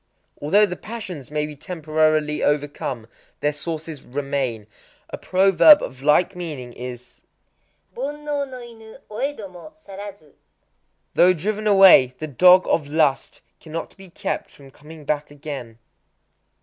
Although 0.41 0.65
the 0.65 0.75
passions 0.75 1.29
may 1.29 1.45
be 1.45 1.55
temporarily 1.55 2.41
overcome, 2.41 3.05
their 3.41 3.53
sources 3.53 4.01
remain. 4.01 4.65
A 5.11 5.17
proverb 5.19 5.83
of 5.83 6.01
like 6.01 6.35
meaning 6.35 6.73
is, 6.73 7.21
Bonnō 7.95 8.25
no 8.49 8.57
inu 8.57 8.97
oëdomo 9.11 9.75
sarazu: 9.77 10.31
"Though 11.13 11.33
driven 11.33 11.67
away, 11.67 12.15
the 12.17 12.25
Dog 12.25 12.63
of 12.65 12.87
Lust 12.87 13.41
cannot 13.59 13.95
be 13.95 14.09
kept 14.09 14.49
from 14.49 14.71
coming 14.71 15.05
back 15.05 15.29
again." 15.29 15.77